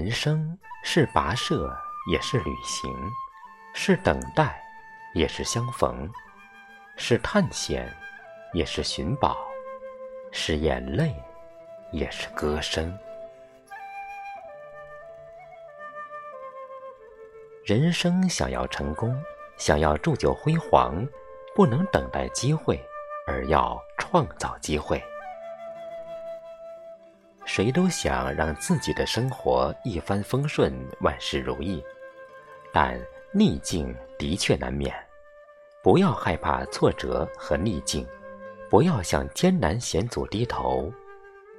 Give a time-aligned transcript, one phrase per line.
[0.00, 1.70] 人生是跋涉，
[2.10, 2.90] 也是旅行；
[3.74, 4.58] 是等待，
[5.12, 6.08] 也是相逢；
[6.96, 7.86] 是探险，
[8.54, 9.36] 也是寻宝；
[10.32, 11.14] 是眼泪，
[11.92, 12.98] 也是歌声。
[17.66, 19.14] 人生想要成功，
[19.58, 21.06] 想要铸就辉煌，
[21.54, 22.82] 不能等待机会，
[23.26, 24.98] 而要创造机会。
[27.52, 31.82] 谁都想让自己的生活一帆风顺、万事如意，
[32.72, 32.96] 但
[33.32, 34.94] 逆境的确难免。
[35.82, 38.06] 不要害怕挫折和逆境，
[38.70, 40.92] 不要向艰难险阻低头，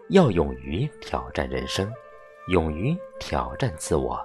[0.07, 1.91] 要勇于挑战人生，
[2.47, 4.17] 勇于挑战自我。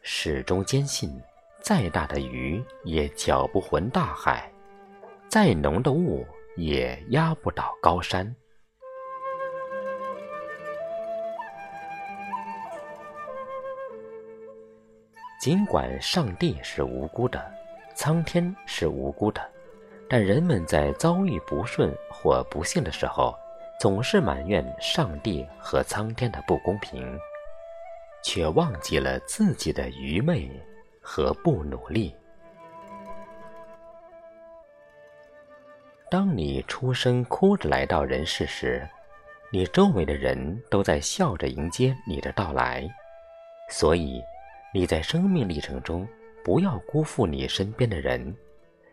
[0.00, 1.20] 始终坚信，
[1.60, 4.50] 再大的鱼也搅不浑大海，
[5.28, 6.26] 再浓的雾
[6.56, 8.34] 也压不倒高山。
[15.46, 17.40] 尽管上帝是无辜的，
[17.94, 19.40] 苍天是无辜的，
[20.10, 23.32] 但人们在遭遇不顺或不幸的时候，
[23.78, 27.16] 总是埋怨上帝和苍天的不公平，
[28.24, 30.50] 却忘记了自己的愚昧
[31.00, 32.12] 和不努力。
[36.10, 38.84] 当你出生哭着来到人世时，
[39.52, 42.84] 你周围的人都在笑着迎接你的到来，
[43.68, 44.20] 所以。
[44.76, 46.06] 你在生命历程中，
[46.44, 48.36] 不要辜负你身边的人，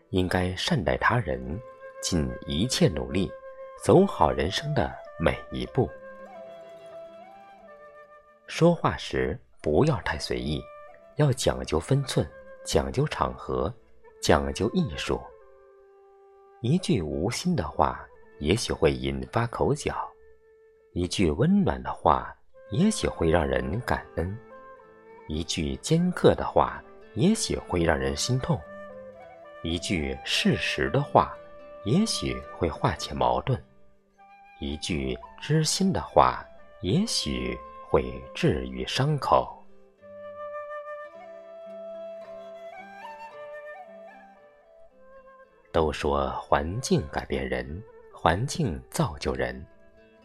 [0.08, 1.60] 应该善待他人，
[2.00, 3.30] 尽一切努力，
[3.82, 4.90] 走好人生的
[5.20, 5.86] 每一步。
[8.46, 10.58] 说话时不要太随意，
[11.16, 12.26] 要讲究分寸，
[12.64, 13.70] 讲究场合，
[14.22, 15.20] 讲究艺术。
[16.62, 19.92] 一句无心的话，也许会引发口角；
[20.94, 22.34] 一句温暖的话，
[22.70, 24.34] 也许会让人感恩。
[25.26, 26.82] 一句尖刻的话，
[27.14, 28.58] 也许会让人心痛；
[29.62, 31.34] 一句事实的话，
[31.84, 33.58] 也许会化解矛盾；
[34.60, 36.44] 一句知心的话，
[36.82, 37.58] 也许
[37.88, 39.50] 会治愈伤口。
[45.72, 47.82] 都说环境改变人，
[48.12, 49.66] 环境造就人，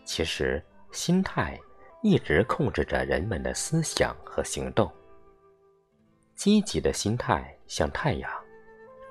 [0.03, 0.61] 其实
[0.91, 1.57] 心态。
[2.01, 4.89] 一直控制着人们的思想和行动。
[6.35, 8.31] 积极的心态像太阳，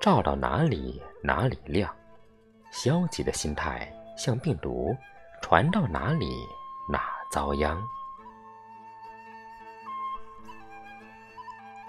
[0.01, 1.87] 照到哪里哪里亮；
[2.71, 4.95] 消极的心态像病毒，
[5.39, 6.27] 传到哪里
[6.91, 7.79] 哪遭殃。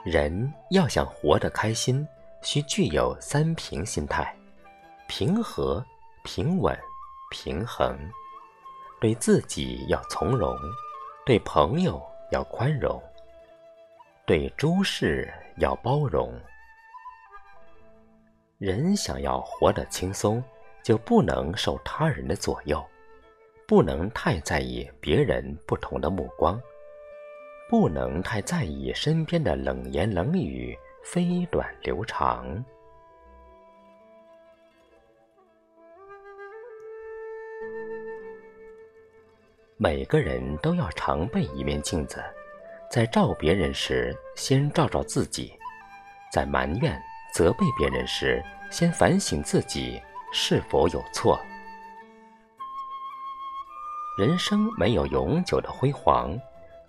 [0.04, 2.06] 人要想活得开心，
[2.42, 4.36] 需具有三平心态：
[5.08, 5.82] 平和、
[6.24, 6.78] 平稳、
[7.30, 7.98] 平衡。
[9.00, 10.54] 对自己要从容。
[11.30, 12.02] 对朋友
[12.32, 13.00] 要宽容，
[14.26, 16.34] 对诸事要包容。
[18.58, 20.42] 人想要活得轻松，
[20.82, 22.84] 就不能受他人的左右，
[23.64, 26.60] 不能太在意别人不同的目光，
[27.68, 32.44] 不能太在意身边的冷言冷语、飞短流长。
[39.82, 42.22] 每个人都要常备一面镜子，
[42.90, 45.56] 在照别人时，先照照自己；
[46.30, 47.02] 在埋怨、
[47.32, 49.98] 责备别人时，先反省自己
[50.34, 51.40] 是否有错。
[54.18, 56.38] 人生没有永久的辉煌，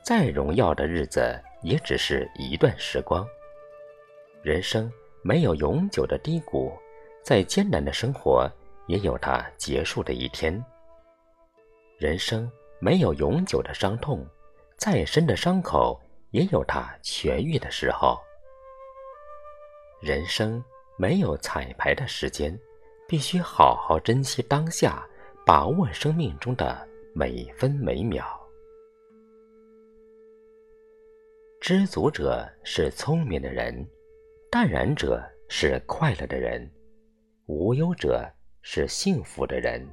[0.03, 3.25] 再荣耀的日子也只是一段时光；
[4.43, 4.91] 人生
[5.21, 6.73] 没有永久的低谷，
[7.23, 8.51] 再艰难的生活
[8.87, 10.61] 也有它结束的一天。
[11.97, 12.51] 人生。
[12.83, 14.25] 没有永久的伤痛，
[14.75, 18.19] 再深的伤口也有它痊愈的时候。
[20.01, 20.63] 人生
[20.97, 22.59] 没有彩排的时间，
[23.07, 25.07] 必须好好珍惜当下，
[25.45, 28.25] 把握生命中的每分每秒。
[31.59, 33.87] 知足者是聪明的人，
[34.49, 36.67] 淡然者是快乐的人，
[37.45, 38.27] 无忧者
[38.63, 39.87] 是幸福的人。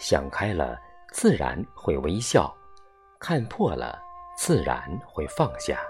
[0.00, 0.76] 想开了。
[1.12, 2.54] 自然会微笑，
[3.18, 3.98] 看破了，
[4.36, 5.80] 自然会放下。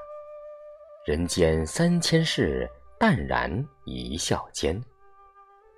[1.04, 2.68] 人间三千事，
[2.98, 3.50] 淡然
[3.84, 4.80] 一笑间。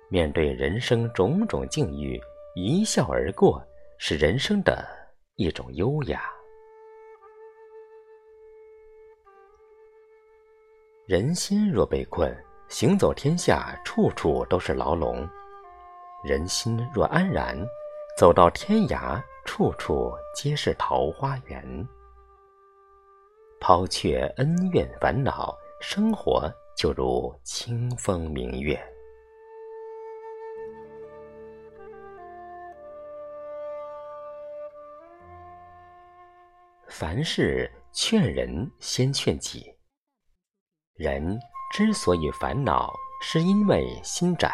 [0.09, 2.19] 面对人生种种境遇，
[2.55, 3.63] 一笑而过，
[3.97, 4.83] 是人生的
[5.35, 6.23] 一种优雅。
[11.05, 12.35] 人心若被困，
[12.67, 15.27] 行走天下，处处都是牢笼；
[16.23, 17.57] 人心若安然，
[18.19, 19.23] 走到天涯。
[19.45, 21.87] 处处皆是桃花源。
[23.61, 28.77] 抛却恩怨烦恼，生活就如清风明月。
[36.89, 39.73] 凡事劝人先劝己。
[40.93, 41.39] 人
[41.71, 44.49] 之所以烦恼，是因为心窄；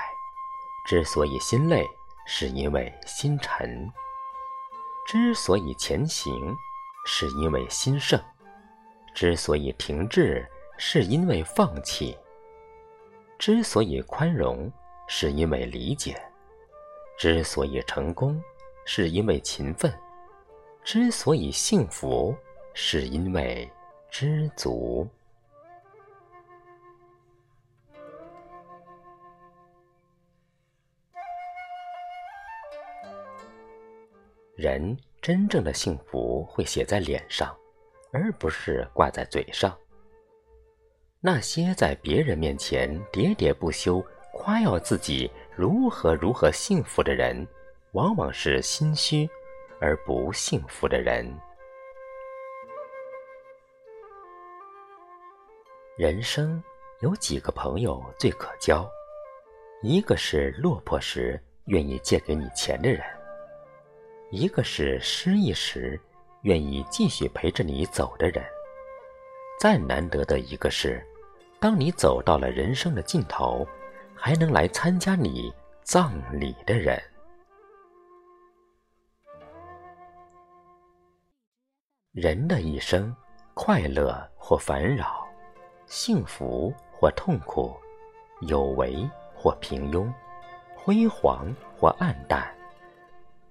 [0.88, 1.86] 之所以心累，
[2.26, 3.66] 是因为心沉；
[5.08, 6.34] 之所以前行，
[7.06, 8.20] 是因为心盛；
[9.14, 10.46] 之所以停滞，
[10.78, 12.18] 是因为放弃；
[13.38, 14.72] 之所以宽容，
[15.08, 16.16] 是因为理解；
[17.18, 18.42] 之所以成功，
[18.86, 19.92] 是因为勤奋；
[20.84, 22.36] 之所以幸福，
[22.74, 23.72] 是因为
[24.10, 25.08] 知足。
[34.56, 37.54] 人真正的幸福会写在脸上，
[38.14, 39.78] 而不是挂在嘴上。
[41.20, 47.46] 那些在别人面前喋喋不休夸耀自己如何如何幸福的人，
[47.92, 49.30] 往往是心虚
[49.82, 51.30] 而不幸福的人。
[55.98, 56.64] 人生
[57.02, 58.90] 有几个朋友最可交？
[59.82, 63.02] 一个是落魄时愿意借给你钱的人。
[64.36, 65.98] 一个是失意时
[66.42, 68.44] 愿意继续陪着你走的人，
[69.62, 71.02] 再难得的一个是，
[71.58, 73.66] 当你走到了人生的尽头，
[74.14, 75.54] 还能来参加你
[75.84, 77.02] 葬礼的人。
[82.12, 83.16] 人的一生，
[83.54, 85.26] 快乐或烦扰，
[85.86, 87.74] 幸福或痛苦，
[88.42, 90.12] 有为或平庸，
[90.76, 91.48] 辉煌
[91.78, 92.55] 或黯淡。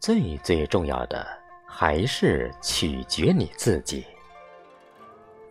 [0.05, 1.27] 最最重要的
[1.65, 4.05] 还是取决你自己。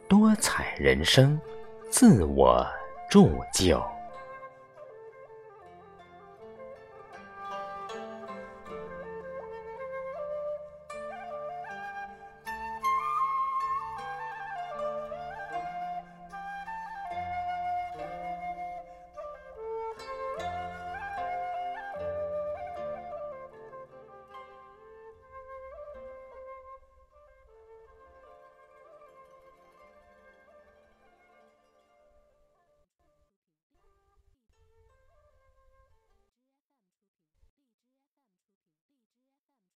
[0.07, 1.41] 多彩人生，
[1.89, 2.63] 自我
[3.09, 3.83] 铸就。